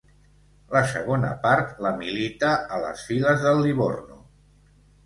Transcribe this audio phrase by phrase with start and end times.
[0.75, 4.23] La segona part la milita a les files del Livorno.